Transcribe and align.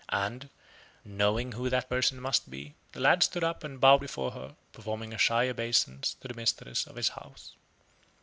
And, 0.09 0.49
knowing 1.05 1.51
who 1.51 1.69
that 1.69 1.87
person 1.87 2.19
must 2.19 2.49
be, 2.49 2.73
the 2.91 2.99
lad 2.99 3.21
stood 3.21 3.43
up 3.43 3.63
and 3.63 3.79
bowed 3.79 3.99
before 3.99 4.31
her, 4.31 4.55
performing 4.73 5.13
a 5.13 5.19
shy 5.19 5.47
obeisance 5.47 6.15
to 6.21 6.27
the 6.27 6.33
mistress 6.33 6.87
of 6.87 6.95
his 6.95 7.09
house. 7.09 7.53